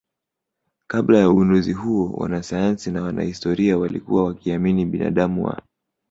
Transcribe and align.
Kabla 0.87 1.17
ya 1.19 1.29
ugunduzi 1.29 1.73
huo 1.73 2.09
wanasayansi 2.17 2.91
na 2.91 3.01
wanahistoria 3.01 3.77
walikuwa 3.77 4.23
wakiamini 4.25 4.85
binadamu 4.85 5.45
wa 5.45 5.61